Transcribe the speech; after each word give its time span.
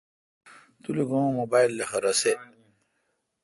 تو 0.81 0.89
لو 0.95 1.03
کہ 1.09 1.15
اں 1.19 1.29
موبایل 1.39 1.71
لخہ 1.79 1.97
رسے۔ 2.03 2.33